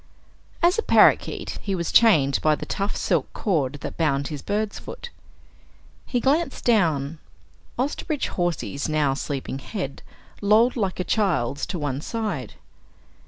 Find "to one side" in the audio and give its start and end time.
11.67-12.55